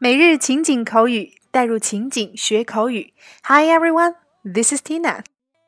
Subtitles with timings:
[0.00, 3.12] 每日情景口语，带入情景学口语。
[3.42, 4.14] Hi everyone,
[4.44, 5.24] this is Tina.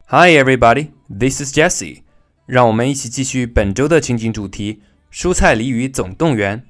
[0.06, 2.02] Hi everybody, this is Jessie.
[2.46, 4.82] 让我们一起继续本周的情景主题——
[5.12, 6.69] 蔬菜鲤鱼总动员。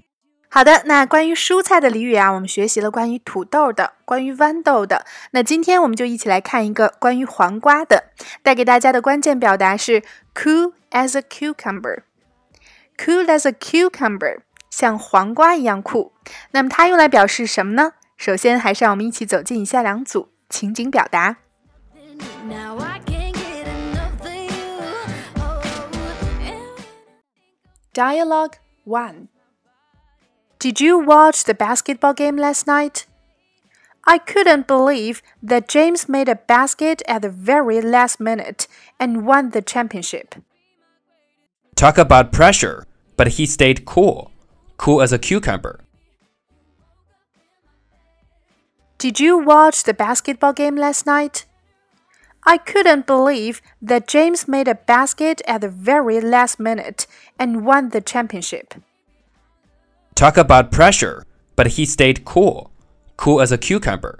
[0.52, 5.06] 好的，那关于蔬菜的俚语啊，我们学习了关于土豆的，关于豌豆的。
[5.30, 8.10] 那今天我们就一起来看一个关于黄瓜的。
[8.42, 10.02] 带给大家的关键表达是
[10.34, 12.02] cool as a cucumber。
[12.98, 14.40] cool as a cucumber。
[14.70, 16.12] 像黄瓜一样酷，
[16.50, 17.92] 那么它用来表示什么呢？
[18.16, 21.36] 首先，还是让我们一起走进以下两组情景表达。
[27.94, 28.54] Dialogue
[28.84, 29.28] one.
[30.60, 33.06] Did you watch the basketball game last night?
[34.06, 38.68] I couldn't believe that James made a basket at the very last minute
[38.98, 40.34] and won the championship.
[41.74, 42.84] Talk about pressure,
[43.16, 44.30] but he stayed cool
[44.80, 45.80] cool as a cucumber.
[48.96, 51.44] Did you watch the basketball game last night?
[52.46, 57.06] I couldn't believe that James made a basket at the very last minute
[57.38, 58.74] and won the championship.
[60.19, 61.23] Talk about pressure,
[61.55, 62.69] but he stayed cool,
[63.17, 64.19] cool as a cucumber.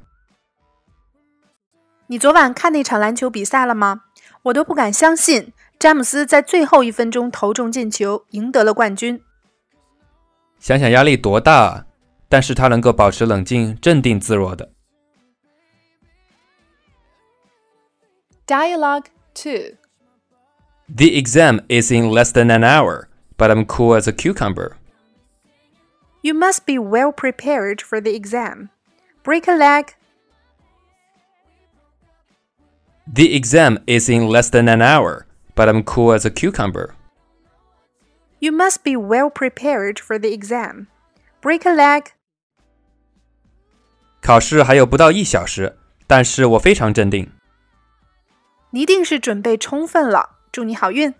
[2.08, 4.03] 你昨晚看那场篮球比赛了吗？
[4.44, 9.22] 我都不敢相信，詹姆斯在最后一分钟投中进球，赢得了冠军。
[10.59, 11.86] 想想压力多大，
[12.30, 14.72] 但是他能够保持冷静、镇定自若的。
[18.45, 19.78] Dialogue two.
[20.88, 24.73] The exam is in less than an hour, but I'm cool as a cucumber.
[26.22, 28.70] You must be well prepared for the exam.
[29.23, 29.95] Break a leg.
[33.14, 35.25] The exam is in less than an hour,
[35.56, 36.95] but I'm cool as a cucumber.
[38.39, 40.88] You must be well prepared for the exam.
[41.42, 42.08] Break a leg.
[44.21, 45.77] 考试还有不到一小时，
[46.08, 47.32] 但是我非常镇定。
[48.71, 51.14] 你一定是准备充分了，祝你好运。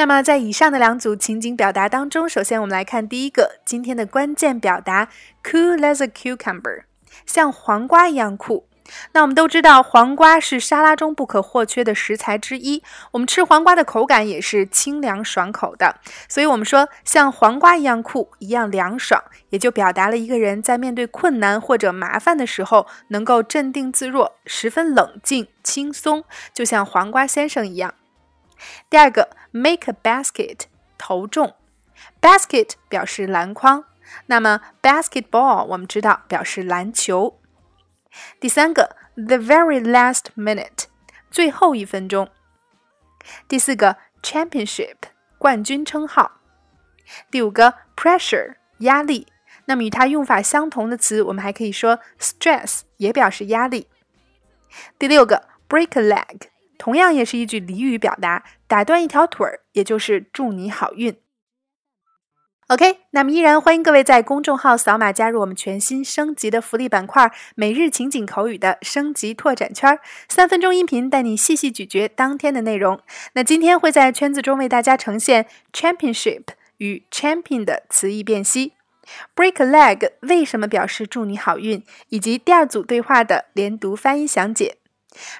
[0.00, 5.10] 那么，在以上的两组情景表达当中，首先我们来看第一个今天的关键表达
[5.44, 6.84] ：cool as a cucumber，
[7.26, 8.66] 像黄瓜一样酷。
[9.12, 12.82] 那我们都知道，黄瓜是沙拉中不可或缺的食材之一。
[13.10, 15.96] 我们吃黄瓜的口感也是清凉爽口的，
[16.26, 26.24] 所以我们说像黄瓜一样酷，一样凉爽，也就表达了一个人在面对困难或者麻烦的时候能够镇定自若，十分冷静轻松，
[26.54, 27.92] 就像黄瓜先生一样。
[28.88, 30.62] 第二个，make a basket，
[30.98, 31.54] 投中
[32.20, 33.84] ，basket 表示篮筐，
[34.26, 37.40] 那么 basketball 我们知道表示篮球。
[38.40, 40.84] 第三个，the very last minute，
[41.30, 42.28] 最后一分钟。
[43.46, 44.96] 第四个，championship，
[45.38, 46.40] 冠军称号。
[47.30, 49.26] 第五个，pressure，压力。
[49.66, 53.88] 那么与它用法相同的词，我们还可以说 stress，也表示压力。
[54.98, 56.49] 第六个，break a leg，
[56.80, 61.14] 同样也是一句俚语表达，打断一条腿儿，也就是祝你好运。
[62.68, 72.98] OK，那么依然欢迎各位在公众号扫码加入我们全新升级的福利板块——每日情景口语的升级拓展圈，三分钟音频带你细细咀嚼当天的内容。
[73.34, 76.44] 那今天会在圈子中为大家呈现 championship
[76.78, 78.72] 与 champion 的词义辨析
[79.36, 84.78] ，break a leg 为什么表示祝你好运，以及第二组对话的连读翻译详解。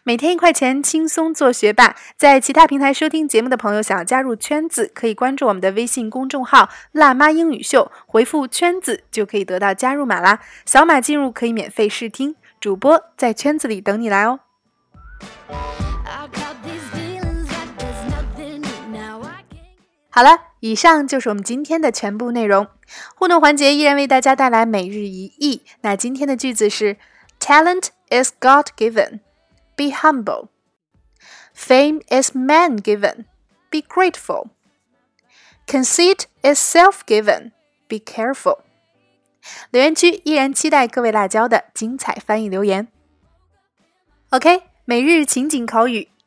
[0.03, 1.97] 每天一块钱，轻松做学霸。
[2.17, 10.41] 在其他平台收听节目的朋友，想要加入圈子，可以关注我们的微信公众号“辣妈英语秀”，回复“圈子”就可以得到加入码啦。
[10.67, 14.41] 扫码进入可以免费试听，主播在圈子里等你来哦。
[20.13, 22.67] 好了，以上就是我们今天的全部内容。
[23.15, 25.63] 互动环节依然为大家带来每日一译。
[25.83, 26.97] 那今天的句子是
[27.39, 29.21] ：Talent is God given。
[29.79, 30.50] Be humble.
[31.53, 33.26] Fame is man given.
[33.70, 34.50] Be grateful.
[35.67, 37.52] Conceit is self given.
[37.88, 38.59] Be careful.
[39.72, 42.88] 留言区依然期待各位辣椒的精彩翻译留言。
[44.29, 46.09] OK，每日情景口语。